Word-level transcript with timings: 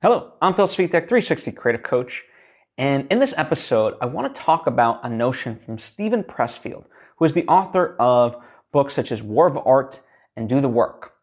Hello, 0.00 0.34
I'm 0.40 0.54
Phil 0.54 0.68
Svitek, 0.68 1.08
360 1.08 1.50
Creative 1.50 1.82
Coach. 1.82 2.22
And 2.76 3.08
in 3.10 3.18
this 3.18 3.34
episode, 3.36 3.96
I 4.00 4.06
want 4.06 4.32
to 4.32 4.40
talk 4.40 4.68
about 4.68 5.04
a 5.04 5.08
notion 5.08 5.56
from 5.56 5.76
Steven 5.76 6.22
Pressfield, 6.22 6.84
who 7.16 7.24
is 7.24 7.32
the 7.32 7.44
author 7.48 7.96
of 7.98 8.36
books 8.72 8.94
such 8.94 9.10
as 9.10 9.24
War 9.24 9.48
of 9.48 9.58
Art 9.66 10.00
and 10.36 10.48
Do 10.48 10.60
the 10.60 10.68
Work. 10.68 11.14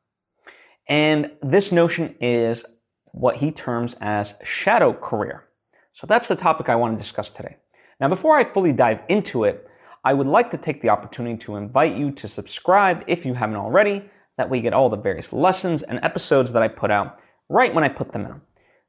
And 0.90 1.32
this 1.42 1.72
notion 1.72 2.16
is 2.20 2.66
what 3.14 3.38
he 3.38 3.50
terms 3.50 3.96
as 4.02 4.36
shadow 4.44 4.92
career. 4.92 5.46
So 5.94 6.06
that's 6.06 6.28
the 6.28 6.36
topic 6.36 6.68
I 6.68 6.76
want 6.76 6.98
to 6.98 7.02
discuss 7.02 7.30
today. 7.30 7.56
Now, 8.02 8.10
before 8.10 8.38
I 8.38 8.44
fully 8.44 8.74
dive 8.74 9.00
into 9.08 9.46
it, 9.46 9.66
I 10.04 10.14
would 10.14 10.28
like 10.28 10.52
to 10.52 10.58
take 10.58 10.82
the 10.82 10.90
opportunity 10.90 11.38
to 11.46 11.56
invite 11.56 11.96
you 11.96 12.12
to 12.12 12.28
subscribe 12.28 13.06
if 13.08 13.26
you 13.26 13.36
haven't 13.36 13.56
already. 13.56 14.10
That 14.38 14.50
way 14.50 14.58
you 14.58 14.64
get 14.64 14.74
all 14.74 14.90
the 14.90 14.98
various 14.98 15.32
lessons 15.32 15.82
and 15.82 15.98
episodes 16.04 16.52
that 16.52 16.62
I 16.62 16.68
put 16.68 16.92
out 16.92 17.18
right 17.48 17.74
when 17.74 17.86
I 17.86 17.88
put 17.88 18.12
them 18.12 18.26
in. 18.26 18.42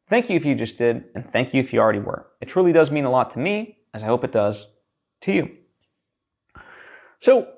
Thank 0.08 0.30
you 0.30 0.36
if 0.36 0.44
you 0.44 0.54
just 0.54 0.78
did, 0.78 1.04
and 1.14 1.28
thank 1.28 1.52
you 1.52 1.60
if 1.60 1.72
you 1.72 1.80
already 1.80 1.98
were. 1.98 2.26
It 2.40 2.46
truly 2.46 2.72
does 2.72 2.90
mean 2.90 3.04
a 3.04 3.10
lot 3.10 3.32
to 3.32 3.38
me, 3.38 3.78
as 3.92 4.02
I 4.02 4.06
hope 4.06 4.24
it 4.24 4.32
does 4.32 4.66
to 5.22 5.32
you. 5.32 5.50
So, 7.18 7.48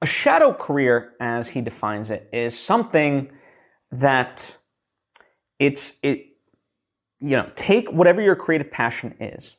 a 0.00 0.06
shadow 0.06 0.52
career, 0.54 1.12
as 1.20 1.48
he 1.48 1.60
defines 1.60 2.10
it, 2.10 2.28
is 2.32 2.58
something 2.58 3.30
that 3.92 4.56
it's 5.58 5.98
it 6.02 6.26
you 7.20 7.36
know 7.36 7.48
take 7.54 7.90
whatever 7.92 8.20
your 8.20 8.34
creative 8.34 8.70
passion 8.70 9.14
is 9.20 9.56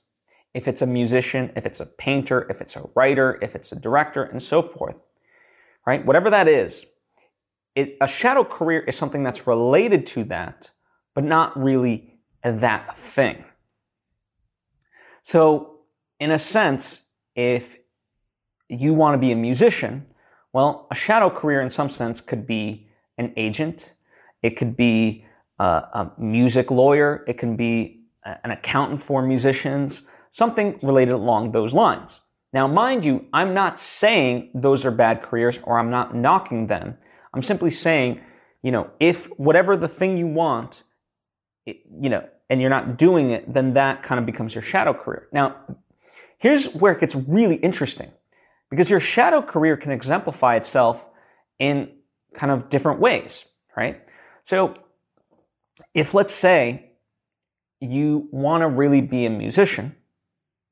if 0.53 0.67
it's 0.67 0.81
a 0.81 0.87
musician 0.87 1.51
if 1.55 1.65
it's 1.65 1.79
a 1.79 1.85
painter 1.85 2.45
if 2.49 2.59
it's 2.59 2.75
a 2.75 2.83
writer 2.95 3.39
if 3.41 3.55
it's 3.55 3.71
a 3.71 3.75
director 3.75 4.23
and 4.23 4.43
so 4.43 4.61
forth 4.61 4.95
right 5.85 6.05
whatever 6.05 6.29
that 6.29 6.47
is 6.47 6.85
it, 7.75 7.95
a 8.01 8.07
shadow 8.07 8.43
career 8.43 8.81
is 8.81 8.97
something 8.97 9.23
that's 9.23 9.47
related 9.47 10.05
to 10.05 10.23
that 10.25 10.71
but 11.15 11.23
not 11.23 11.57
really 11.57 12.12
that 12.43 12.97
thing. 12.97 13.45
So, 15.23 15.79
in 16.19 16.31
a 16.31 16.39
sense, 16.39 17.01
if 17.35 17.77
you 18.69 18.93
want 18.93 19.15
to 19.15 19.17
be 19.17 19.31
a 19.31 19.35
musician, 19.35 20.05
well, 20.51 20.87
a 20.91 20.95
shadow 20.95 21.29
career 21.29 21.61
in 21.61 21.69
some 21.69 21.89
sense 21.89 22.21
could 22.21 22.45
be 22.45 22.87
an 23.17 23.33
agent, 23.37 23.93
it 24.41 24.51
could 24.51 24.75
be 24.75 25.25
a, 25.59 25.63
a 25.63 26.11
music 26.17 26.69
lawyer, 26.69 27.23
it 27.27 27.37
can 27.37 27.55
be 27.55 28.03
uh, 28.25 28.35
an 28.43 28.51
accountant 28.51 29.01
for 29.01 29.21
musicians, 29.21 30.03
something 30.31 30.79
related 30.81 31.13
along 31.13 31.51
those 31.51 31.73
lines. 31.73 32.21
Now, 32.51 32.67
mind 32.67 33.03
you, 33.03 33.25
I'm 33.33 33.53
not 33.53 33.79
saying 33.79 34.51
those 34.53 34.85
are 34.85 34.91
bad 34.91 35.23
careers 35.23 35.59
or 35.63 35.79
I'm 35.79 35.89
not 35.89 36.15
knocking 36.15 36.67
them. 36.67 36.97
I'm 37.33 37.41
simply 37.41 37.71
saying, 37.71 38.21
you 38.61 38.71
know, 38.71 38.91
if 38.99 39.25
whatever 39.39 39.75
the 39.75 39.87
thing 39.87 40.17
you 40.17 40.27
want, 40.27 40.83
it, 41.65 41.81
you 41.99 42.09
know, 42.09 42.27
and 42.53 42.61
you're 42.61 42.69
not 42.69 42.97
doing 42.99 43.31
it, 43.31 43.51
then 43.51 43.73
that 43.73 44.03
kind 44.03 44.19
of 44.19 44.27
becomes 44.27 44.53
your 44.53 44.61
shadow 44.61 44.93
career. 44.93 45.27
Now, 45.31 45.55
here's 46.37 46.71
where 46.75 46.93
it 46.93 46.99
gets 46.99 47.15
really 47.15 47.55
interesting 47.55 48.11
because 48.69 48.91
your 48.91 48.99
shadow 48.99 49.41
career 49.41 49.75
can 49.75 49.91
exemplify 49.91 50.55
itself 50.55 51.03
in 51.57 51.89
kind 52.35 52.51
of 52.51 52.69
different 52.69 52.99
ways, 52.99 53.45
right? 53.75 54.03
So, 54.43 54.75
if 55.95 56.13
let's 56.13 56.31
say 56.31 56.91
you 57.79 58.29
want 58.31 58.61
to 58.61 58.67
really 58.67 59.01
be 59.01 59.25
a 59.25 59.31
musician, 59.31 59.95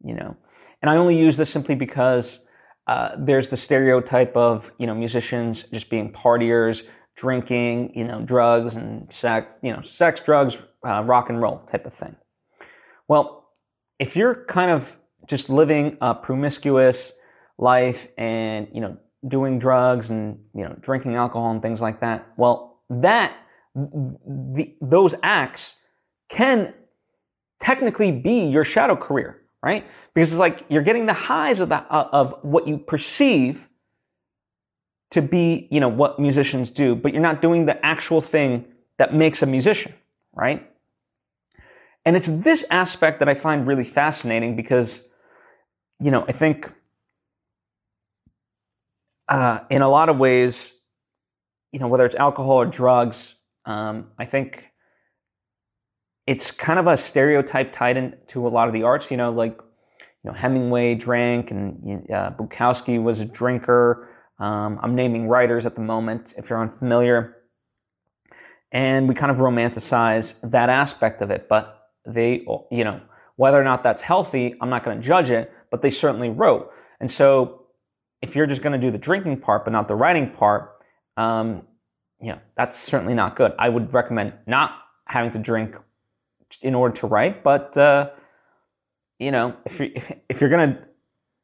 you 0.03 0.13
know, 0.13 0.37
and 0.83 0.91
I 0.91 0.97
only 0.97 1.17
use 1.17 1.35
this 1.35 1.49
simply 1.49 1.73
because 1.73 2.45
uh, 2.85 3.15
there's 3.17 3.49
the 3.49 3.57
stereotype 3.57 4.37
of 4.37 4.71
you 4.77 4.85
know 4.85 4.93
musicians 4.93 5.63
just 5.63 5.89
being 5.89 6.13
partiers, 6.13 6.83
drinking, 7.21 7.95
you 7.95 8.03
know, 8.03 8.19
drugs 8.19 8.75
and 8.75 9.13
sex, 9.13 9.59
you 9.61 9.71
know, 9.71 9.83
sex, 9.83 10.19
drugs, 10.21 10.57
uh, 10.83 11.03
rock 11.03 11.29
and 11.29 11.39
roll 11.39 11.59
type 11.71 11.85
of 11.85 11.93
thing. 11.93 12.15
Well, 13.07 13.47
if 13.99 14.15
you're 14.15 14.43
kind 14.45 14.71
of 14.71 14.97
just 15.27 15.47
living 15.47 15.97
a 16.01 16.15
promiscuous 16.15 17.13
life 17.59 18.07
and, 18.17 18.67
you 18.73 18.81
know, 18.81 18.97
doing 19.27 19.59
drugs 19.59 20.09
and, 20.09 20.39
you 20.55 20.63
know, 20.63 20.75
drinking 20.81 21.13
alcohol 21.13 21.51
and 21.51 21.61
things 21.61 21.79
like 21.79 22.01
that, 22.01 22.27
well, 22.37 22.81
that, 22.89 23.37
the, 23.75 24.75
those 24.81 25.13
acts 25.21 25.77
can 26.27 26.73
technically 27.59 28.11
be 28.11 28.47
your 28.47 28.65
shadow 28.65 28.95
career, 28.95 29.41
right? 29.61 29.85
Because 30.15 30.31
it's 30.31 30.39
like 30.39 30.65
you're 30.69 30.81
getting 30.81 31.05
the 31.05 31.13
highs 31.13 31.59
of 31.59 31.69
the, 31.69 31.83
of 31.93 32.33
what 32.41 32.67
you 32.67 32.79
perceive 32.79 33.67
to 35.11 35.21
be, 35.21 35.67
you 35.71 35.79
know, 35.79 35.89
what 35.89 36.19
musicians 36.19 36.71
do, 36.71 36.95
but 36.95 37.13
you're 37.13 37.21
not 37.21 37.41
doing 37.41 37.65
the 37.65 37.85
actual 37.85 38.21
thing 38.21 38.65
that 38.97 39.13
makes 39.13 39.41
a 39.41 39.45
musician, 39.45 39.93
right? 40.33 40.67
And 42.05 42.15
it's 42.15 42.27
this 42.27 42.65
aspect 42.71 43.19
that 43.19 43.29
I 43.29 43.35
find 43.35 43.67
really 43.67 43.83
fascinating 43.83 44.55
because, 44.55 45.03
you 45.99 46.11
know, 46.11 46.25
I 46.27 46.31
think 46.31 46.73
uh, 49.27 49.59
in 49.69 49.81
a 49.81 49.89
lot 49.89 50.09
of 50.09 50.17
ways, 50.17 50.73
you 51.71 51.79
know, 51.79 51.87
whether 51.87 52.05
it's 52.05 52.15
alcohol 52.15 52.55
or 52.55 52.65
drugs, 52.65 53.35
um, 53.65 54.07
I 54.17 54.25
think 54.25 54.71
it's 56.27 56.51
kind 56.51 56.79
of 56.79 56.87
a 56.87 56.97
stereotype 56.97 57.73
tied 57.73 57.97
into 57.97 58.47
a 58.47 58.49
lot 58.49 58.67
of 58.67 58.73
the 58.73 58.83
arts. 58.83 59.11
You 59.11 59.17
know, 59.17 59.31
like 59.31 59.57
you 60.23 60.31
know 60.31 60.33
Hemingway 60.33 60.95
drank, 60.95 61.51
and 61.51 62.09
uh, 62.11 62.31
Bukowski 62.31 63.01
was 63.01 63.19
a 63.19 63.25
drinker. 63.25 64.09
Um, 64.41 64.79
I'm 64.81 64.95
naming 64.95 65.27
writers 65.27 65.67
at 65.67 65.75
the 65.75 65.81
moment, 65.81 66.33
if 66.35 66.49
you're 66.49 66.59
unfamiliar. 66.59 67.37
And 68.71 69.07
we 69.07 69.13
kind 69.13 69.31
of 69.31 69.37
romanticize 69.37 70.33
that 70.49 70.69
aspect 70.69 71.21
of 71.21 71.29
it. 71.29 71.47
But 71.47 71.79
they, 72.07 72.43
you 72.71 72.83
know, 72.83 73.01
whether 73.35 73.61
or 73.61 73.63
not 73.63 73.83
that's 73.83 74.01
healthy, 74.01 74.55
I'm 74.59 74.69
not 74.69 74.83
going 74.83 74.99
to 74.99 75.07
judge 75.07 75.29
it, 75.29 75.53
but 75.69 75.83
they 75.83 75.91
certainly 75.91 76.29
wrote. 76.29 76.71
And 76.99 77.09
so 77.09 77.67
if 78.23 78.35
you're 78.35 78.47
just 78.47 78.63
going 78.63 78.73
to 78.73 78.83
do 78.83 78.89
the 78.91 78.97
drinking 78.97 79.41
part, 79.41 79.63
but 79.63 79.71
not 79.71 79.87
the 79.87 79.95
writing 79.95 80.31
part, 80.31 80.71
um, 81.17 81.61
you 82.19 82.29
know, 82.29 82.39
that's 82.57 82.79
certainly 82.79 83.13
not 83.13 83.35
good. 83.35 83.53
I 83.59 83.69
would 83.69 83.93
recommend 83.93 84.33
not 84.47 84.71
having 85.05 85.31
to 85.33 85.39
drink 85.39 85.75
in 86.63 86.73
order 86.73 86.95
to 86.97 87.07
write, 87.07 87.43
but, 87.43 87.77
uh, 87.77 88.09
you 89.19 89.31
know, 89.31 89.55
if, 89.65 89.79
you, 89.79 89.91
if, 89.95 90.11
if 90.29 90.41
you're 90.41 90.49
going 90.49 90.73
to 90.73 90.79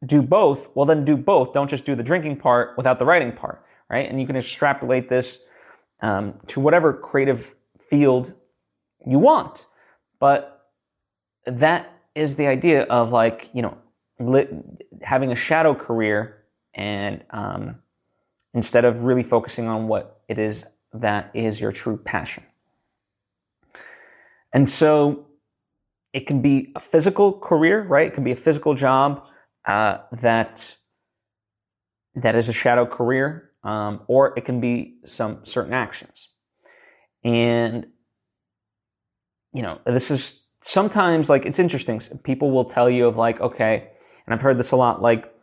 do 0.05 0.21
both, 0.21 0.67
well, 0.75 0.85
then 0.85 1.05
do 1.05 1.17
both. 1.17 1.53
Don't 1.53 1.69
just 1.69 1.85
do 1.85 1.95
the 1.95 2.03
drinking 2.03 2.37
part 2.37 2.77
without 2.77 2.99
the 2.99 3.05
writing 3.05 3.31
part, 3.31 3.63
right? 3.89 4.09
And 4.09 4.19
you 4.19 4.27
can 4.27 4.35
extrapolate 4.35 5.09
this 5.09 5.39
um, 6.01 6.35
to 6.47 6.59
whatever 6.59 6.93
creative 6.93 7.55
field 7.79 8.33
you 9.05 9.19
want. 9.19 9.65
But 10.19 10.69
that 11.45 11.91
is 12.13 12.35
the 12.35 12.47
idea 12.47 12.83
of 12.83 13.11
like, 13.11 13.49
you 13.53 13.61
know, 13.61 13.77
lit, 14.19 14.53
having 15.01 15.31
a 15.31 15.35
shadow 15.35 15.73
career 15.73 16.43
and 16.73 17.23
um, 17.31 17.79
instead 18.53 18.85
of 18.85 19.03
really 19.03 19.23
focusing 19.23 19.67
on 19.67 19.87
what 19.87 20.21
it 20.27 20.37
is 20.37 20.65
that 20.93 21.31
is 21.33 21.59
your 21.59 21.71
true 21.71 21.97
passion. 21.97 22.43
And 24.53 24.69
so 24.69 25.27
it 26.13 26.25
can 26.25 26.41
be 26.41 26.71
a 26.75 26.79
physical 26.79 27.33
career, 27.33 27.83
right? 27.83 28.07
It 28.07 28.13
can 28.13 28.23
be 28.23 28.31
a 28.31 28.37
physical 28.37 28.73
job 28.73 29.23
uh, 29.67 29.99
that 30.13 30.75
that 32.15 32.35
is 32.35 32.49
a 32.49 32.53
shadow 32.53 32.85
career, 32.85 33.51
um, 33.63 34.01
or 34.07 34.33
it 34.37 34.45
can 34.45 34.59
be 34.59 34.97
some 35.05 35.45
certain 35.45 35.73
actions. 35.73 36.29
And 37.23 37.87
you 39.53 39.61
know, 39.61 39.79
this 39.85 40.09
is 40.09 40.45
sometimes 40.61 41.29
like 41.29 41.45
it's 41.45 41.59
interesting. 41.59 42.01
People 42.23 42.51
will 42.51 42.65
tell 42.65 42.89
you 42.89 43.07
of 43.07 43.17
like, 43.17 43.39
okay, 43.39 43.89
and 44.25 44.33
I've 44.33 44.41
heard 44.41 44.57
this 44.57 44.71
a 44.71 44.75
lot, 44.75 45.01
like, 45.01 45.33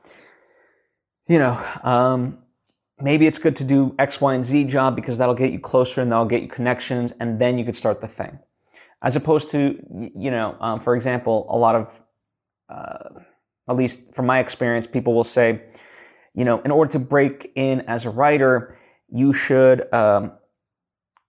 you 1.26 1.38
know, 1.38 1.60
um, 1.82 2.38
maybe 3.00 3.26
it's 3.26 3.38
good 3.38 3.56
to 3.56 3.64
do 3.64 3.94
X, 3.98 4.20
Y, 4.20 4.34
and 4.34 4.44
Z 4.44 4.64
job 4.64 4.94
because 4.94 5.18
that'll 5.18 5.34
get 5.34 5.52
you 5.52 5.58
closer 5.58 6.00
and 6.00 6.12
that'll 6.12 6.26
get 6.26 6.42
you 6.42 6.48
connections, 6.48 7.12
and 7.20 7.40
then 7.40 7.58
you 7.58 7.64
could 7.64 7.76
start 7.76 8.00
the 8.00 8.08
thing. 8.08 8.38
As 9.02 9.16
opposed 9.16 9.50
to, 9.50 9.78
you 10.16 10.30
know, 10.30 10.56
um, 10.60 10.80
for 10.80 10.96
example, 10.96 11.46
a 11.50 11.56
lot 11.56 11.74
of 11.74 12.00
uh, 12.70 13.20
at 13.68 13.76
least 13.76 14.14
from 14.14 14.26
my 14.26 14.38
experience, 14.38 14.86
people 14.86 15.14
will 15.14 15.24
say, 15.24 15.62
you 16.34 16.44
know, 16.44 16.60
in 16.62 16.70
order 16.70 16.92
to 16.92 16.98
break 16.98 17.52
in 17.54 17.82
as 17.82 18.04
a 18.04 18.10
writer, 18.10 18.76
you 19.08 19.32
should 19.32 19.92
um, 19.92 20.32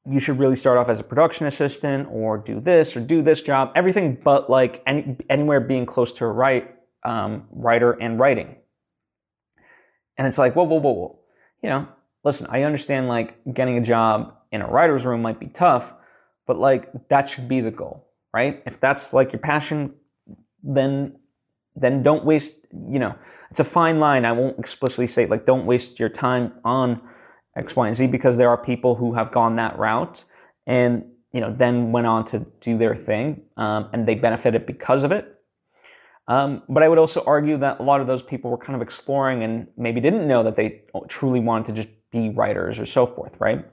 you 0.06 0.20
should 0.20 0.38
really 0.38 0.56
start 0.56 0.78
off 0.78 0.88
as 0.88 1.00
a 1.00 1.04
production 1.04 1.48
assistant 1.48 2.08
or 2.12 2.38
do 2.38 2.60
this 2.60 2.96
or 2.96 3.00
do 3.00 3.22
this 3.22 3.42
job. 3.42 3.72
Everything 3.76 4.18
but 4.24 4.50
like 4.50 4.84
any, 4.86 5.18
anywhere 5.30 5.60
being 5.60 5.86
close 5.86 6.12
to 6.14 6.26
a 6.26 6.28
write 6.28 6.76
um, 7.04 7.48
writer 7.52 7.92
and 7.92 8.20
writing. 8.20 8.56
And 10.18 10.28
it's 10.28 10.38
like, 10.38 10.56
whoa, 10.56 10.64
whoa, 10.64 10.80
whoa, 10.80 10.92
whoa. 10.92 11.20
You 11.64 11.70
know, 11.70 11.88
listen, 12.24 12.48
I 12.50 12.64
understand 12.64 13.08
like 13.08 13.38
getting 13.52 13.78
a 13.78 13.82
job 13.82 14.36
in 14.52 14.62
a 14.62 14.68
writer's 14.68 15.06
room 15.06 15.22
might 15.22 15.40
be 15.40 15.48
tough, 15.48 15.92
but 16.46 16.58
like 16.58 16.92
that 17.10 17.28
should 17.28 17.48
be 17.48 17.62
the 17.62 17.72
goal, 17.72 18.08
right? 18.34 18.62
If 18.66 18.80
that's 18.80 19.12
like 19.12 19.32
your 19.34 19.40
passion, 19.40 19.94
then 20.64 21.18
then 21.76 22.04
don't 22.04 22.24
waste, 22.24 22.66
you 22.90 23.00
know, 23.00 23.16
it's 23.52 23.60
a 23.60 23.66
fine 23.66 24.00
line. 24.00 24.26
I 24.26 24.32
won't 24.32 24.58
explicitly 24.60 25.08
say 25.08 25.26
like 25.26 25.46
don't 25.46 25.66
waste 25.66 26.00
your 26.00 26.10
time 26.10 26.54
on 26.64 27.02
X, 27.56 27.76
Y, 27.76 27.88
and 27.88 27.96
Z 27.96 28.08
because 28.08 28.38
there 28.38 28.50
are 28.50 28.58
people 28.58 28.96
who 28.96 29.14
have 29.14 29.32
gone 29.32 29.56
that 29.58 29.78
route. 29.78 30.24
And, 30.68 31.06
you 31.32 31.42
know, 31.42 31.54
then 31.54 31.92
went 31.92 32.08
on 32.08 32.26
to 32.26 32.46
do 32.60 32.78
their 32.78 32.96
thing, 32.96 33.44
um, 33.58 33.90
and 33.94 34.08
they 34.08 34.16
benefited 34.16 34.66
because 34.66 35.04
of 35.04 35.12
it. 35.12 35.36
Um, 36.28 36.64
but 36.68 36.82
I 36.82 36.90
would 36.90 36.98
also 36.98 37.24
argue 37.28 37.58
that 37.58 37.80
a 37.80 37.84
lot 37.84 38.02
of 38.02 38.08
those 38.08 38.24
people 38.24 38.50
were 38.50 38.58
kind 38.58 38.76
of 38.76 38.82
exploring 38.82 39.44
and 39.44 39.68
maybe 39.78 40.02
didn't 40.02 40.28
know 40.28 40.42
that 40.44 40.56
they 40.56 40.82
truly 41.08 41.40
wanted 41.40 41.68
to 41.68 41.84
just 41.84 41.90
be 42.12 42.30
writers 42.30 42.80
or 42.80 42.86
so 42.86 43.06
forth, 43.06 43.34
right? 43.40 43.64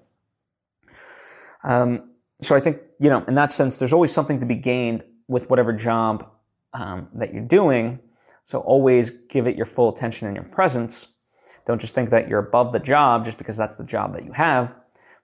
Um, 1.65 2.11
so 2.43 2.55
I 2.55 2.61
think, 2.61 2.79
you 2.99 3.09
know, 3.09 3.25
in 3.27 3.37
that 3.37 3.53
sense, 3.53 3.79
there's 3.79 3.93
always 3.93 4.13
something 4.13 4.41
to 4.41 4.47
be 4.47 4.57
gained 4.57 5.03
with 5.29 5.49
whatever 5.49 5.73
job 5.73 6.29
um, 6.75 7.09
that 7.15 7.33
you're 7.33 7.43
doing. 7.43 7.99
So 8.45 8.61
always 8.61 9.11
give 9.11 9.47
it 9.47 9.57
your 9.57 9.67
full 9.67 9.95
attention 9.95 10.27
and 10.27 10.37
your 10.37 10.45
presence. 10.45 11.09
Don't 11.67 11.81
just 11.81 11.95
think 11.95 12.11
that 12.11 12.29
you're 12.29 12.41
above 12.41 12.73
the 12.73 12.81
job 12.81 13.25
just 13.25 13.39
because 13.39 13.57
that's 13.57 13.77
the 13.77 13.85
job 13.85 14.15
that 14.15 14.25
you 14.25 14.33
have. 14.33 14.75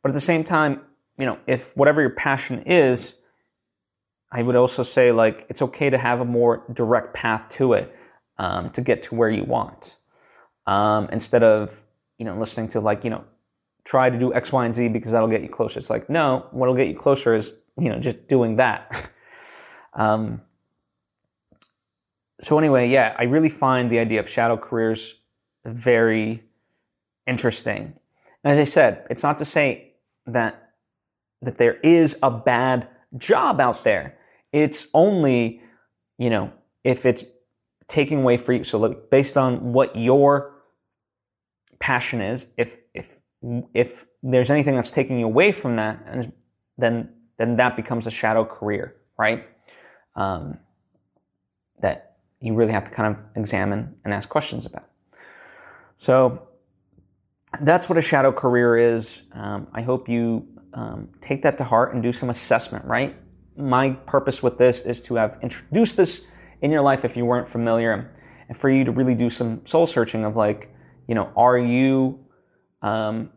But 0.02 0.10
at 0.10 0.14
the 0.14 0.20
same 0.20 0.44
time, 0.44 0.82
you 1.18 1.26
know, 1.26 1.38
if 1.46 1.76
whatever 1.76 2.00
your 2.00 2.10
passion 2.10 2.62
is, 2.62 3.14
I 4.30 4.42
would 4.42 4.56
also 4.56 4.82
say 4.82 5.10
like 5.10 5.46
it's 5.48 5.62
okay 5.62 5.90
to 5.90 5.98
have 5.98 6.20
a 6.20 6.24
more 6.24 6.64
direct 6.72 7.14
path 7.14 7.48
to 7.52 7.72
it 7.72 7.94
um, 8.38 8.70
to 8.70 8.80
get 8.80 9.02
to 9.04 9.14
where 9.14 9.30
you 9.30 9.44
want 9.44 9.96
um, 10.66 11.08
instead 11.10 11.42
of 11.42 11.82
you 12.18 12.24
know 12.24 12.38
listening 12.38 12.68
to 12.68 12.80
like 12.80 13.04
you 13.04 13.10
know 13.10 13.24
try 13.84 14.10
to 14.10 14.18
do 14.18 14.34
X, 14.34 14.52
Y, 14.52 14.66
and 14.66 14.74
Z 14.74 14.88
because 14.88 15.12
that'll 15.12 15.28
get 15.28 15.42
you 15.42 15.48
closer. 15.48 15.78
It's 15.78 15.90
like 15.90 16.08
no, 16.10 16.46
what'll 16.50 16.74
get 16.74 16.88
you 16.88 16.94
closer 16.94 17.34
is 17.34 17.58
you 17.78 17.88
know 17.88 17.98
just 17.98 18.28
doing 18.28 18.56
that. 18.56 19.10
um, 19.94 20.42
so 22.40 22.58
anyway, 22.58 22.88
yeah, 22.88 23.14
I 23.18 23.24
really 23.24 23.48
find 23.48 23.90
the 23.90 23.98
idea 23.98 24.20
of 24.20 24.28
shadow 24.28 24.56
careers 24.56 25.16
very 25.64 26.44
interesting. 27.26 27.94
And 28.44 28.52
as 28.52 28.58
I 28.58 28.64
said, 28.64 29.06
it's 29.10 29.22
not 29.22 29.38
to 29.38 29.44
say 29.44 29.94
that 30.26 30.64
that 31.42 31.58
there 31.58 31.74
is 31.74 32.18
a 32.22 32.30
bad 32.30 32.88
job 33.16 33.60
out 33.60 33.84
there. 33.84 34.18
It's 34.52 34.88
only, 34.92 35.62
you 36.18 36.30
know, 36.30 36.52
if 36.82 37.06
it's 37.06 37.24
taking 37.86 38.18
away 38.18 38.36
for 38.36 38.52
you. 38.52 38.64
So 38.64 38.78
look, 38.78 39.10
based 39.10 39.36
on 39.36 39.72
what 39.72 39.96
your 39.96 40.54
passion 41.78 42.20
is, 42.20 42.46
if 42.56 42.78
if 42.94 43.16
if 43.74 44.06
there's 44.22 44.50
anything 44.50 44.74
that's 44.74 44.90
taking 44.90 45.18
you 45.18 45.26
away 45.26 45.52
from 45.52 45.76
that, 45.76 46.02
and 46.06 46.32
then 46.76 47.10
then 47.38 47.56
that 47.56 47.76
becomes 47.76 48.06
a 48.06 48.10
shadow 48.10 48.44
career, 48.44 48.96
right? 49.16 49.46
Um, 50.16 50.58
that 51.80 52.07
you 52.40 52.54
really 52.54 52.72
have 52.72 52.84
to 52.84 52.90
kind 52.90 53.14
of 53.14 53.22
examine 53.36 53.94
and 54.04 54.14
ask 54.14 54.28
questions 54.28 54.66
about. 54.66 54.88
So 55.96 56.48
that's 57.60 57.88
what 57.88 57.98
a 57.98 58.02
shadow 58.02 58.32
career 58.32 58.76
is. 58.76 59.22
Um, 59.32 59.66
I 59.72 59.82
hope 59.82 60.08
you 60.08 60.46
um, 60.74 61.08
take 61.20 61.42
that 61.42 61.58
to 61.58 61.64
heart 61.64 61.94
and 61.94 62.02
do 62.02 62.12
some 62.12 62.30
assessment, 62.30 62.84
right? 62.84 63.16
My 63.56 63.90
purpose 63.90 64.42
with 64.42 64.58
this 64.58 64.80
is 64.82 65.00
to 65.02 65.16
have 65.16 65.38
introduced 65.42 65.96
this 65.96 66.26
in 66.60 66.70
your 66.70 66.82
life 66.82 67.04
if 67.04 67.16
you 67.16 67.24
weren't 67.24 67.48
familiar 67.48 68.12
and 68.48 68.56
for 68.56 68.70
you 68.70 68.84
to 68.84 68.92
really 68.92 69.14
do 69.14 69.30
some 69.30 69.66
soul 69.66 69.86
searching 69.86 70.24
of 70.24 70.36
like, 70.36 70.72
you 71.06 71.14
know, 71.14 71.32
are 71.36 71.58
you 71.58 72.18
um, 72.82 73.30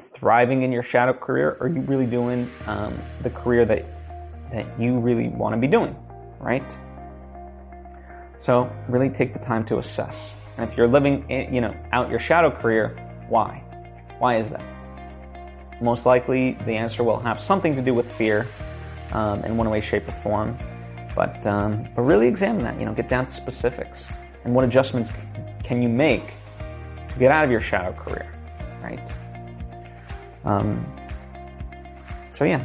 thriving 0.00 0.62
in 0.62 0.72
your 0.72 0.82
shadow 0.82 1.12
career? 1.12 1.56
Or 1.60 1.66
are 1.66 1.68
you 1.68 1.82
really 1.82 2.06
doing 2.06 2.50
um, 2.66 2.98
the 3.22 3.30
career 3.30 3.64
that, 3.66 3.84
that 4.52 4.80
you 4.80 4.98
really 4.98 5.28
want 5.28 5.54
to 5.54 5.60
be 5.60 5.66
doing, 5.66 5.94
right? 6.40 6.76
So 8.38 8.70
really 8.88 9.10
take 9.10 9.32
the 9.32 9.38
time 9.38 9.64
to 9.66 9.78
assess. 9.78 10.34
And 10.56 10.70
if 10.70 10.76
you're 10.76 10.88
living, 10.88 11.28
in, 11.30 11.52
you 11.52 11.60
know, 11.60 11.74
out 11.92 12.10
your 12.10 12.20
shadow 12.20 12.50
career, 12.50 12.96
why? 13.28 13.62
Why 14.18 14.38
is 14.38 14.50
that? 14.50 14.62
Most 15.80 16.06
likely, 16.06 16.52
the 16.64 16.72
answer 16.72 17.04
will 17.04 17.20
have 17.20 17.40
something 17.40 17.76
to 17.76 17.82
do 17.82 17.92
with 17.92 18.10
fear 18.12 18.46
um, 19.12 19.44
in 19.44 19.56
one 19.56 19.68
way, 19.68 19.80
shape, 19.80 20.08
or 20.08 20.12
form. 20.12 20.56
But 21.14 21.46
um, 21.46 21.88
but 21.94 22.02
really 22.02 22.28
examine 22.28 22.64
that. 22.64 22.78
You 22.78 22.86
know, 22.86 22.92
get 22.92 23.08
down 23.08 23.26
to 23.26 23.32
specifics 23.32 24.08
and 24.44 24.54
what 24.54 24.64
adjustments 24.64 25.12
can 25.64 25.82
you 25.82 25.88
make 25.88 26.34
to 27.08 27.18
get 27.18 27.30
out 27.30 27.44
of 27.44 27.50
your 27.50 27.60
shadow 27.60 27.92
career, 27.92 28.32
right? 28.82 29.00
Um, 30.44 30.84
so 32.30 32.44
yeah, 32.44 32.64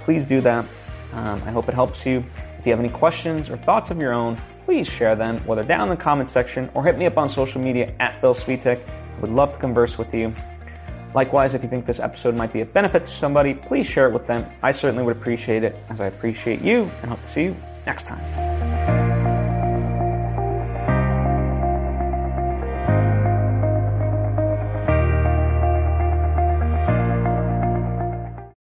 please 0.00 0.24
do 0.24 0.40
that. 0.40 0.66
Um, 1.12 1.42
I 1.46 1.50
hope 1.50 1.68
it 1.68 1.74
helps 1.74 2.04
you. 2.04 2.24
If 2.58 2.66
you 2.66 2.72
have 2.72 2.80
any 2.80 2.88
questions 2.88 3.50
or 3.50 3.56
thoughts 3.58 3.90
of 3.90 3.98
your 3.98 4.12
own, 4.12 4.40
please 4.64 4.88
share 4.88 5.14
them, 5.14 5.38
whether 5.46 5.62
down 5.62 5.88
in 5.90 5.96
the 5.96 6.02
comment 6.02 6.30
section 6.30 6.70
or 6.74 6.84
hit 6.84 6.98
me 6.98 7.06
up 7.06 7.18
on 7.18 7.28
social 7.28 7.60
media 7.60 7.94
at 8.00 8.20
Phil 8.20 8.34
Svitek. 8.34 8.80
I 8.88 9.20
would 9.20 9.30
love 9.30 9.52
to 9.52 9.58
converse 9.58 9.98
with 9.98 10.12
you. 10.14 10.34
Likewise, 11.14 11.54
if 11.54 11.62
you 11.62 11.68
think 11.68 11.86
this 11.86 12.00
episode 12.00 12.34
might 12.34 12.52
be 12.52 12.60
of 12.60 12.72
benefit 12.72 13.06
to 13.06 13.12
somebody, 13.12 13.54
please 13.54 13.86
share 13.86 14.08
it 14.08 14.12
with 14.12 14.26
them. 14.26 14.44
I 14.62 14.72
certainly 14.72 15.04
would 15.04 15.16
appreciate 15.16 15.62
it, 15.62 15.76
as 15.88 16.00
I 16.00 16.06
appreciate 16.06 16.60
you, 16.60 16.90
and 17.02 17.10
hope 17.10 17.20
to 17.20 17.26
see 17.26 17.44
you 17.44 17.56
next 17.86 18.06
time. 18.06 18.53